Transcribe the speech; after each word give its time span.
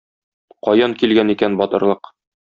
Каян 0.67 0.95
килгән 1.01 1.33
икән 1.33 1.59
батырлык? 1.63 2.11